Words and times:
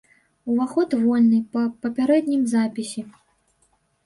Уваход 0.53 0.95
вольны 1.01 1.41
па 1.57 1.61
папярэднім 1.83 2.49
запісе. 2.55 3.05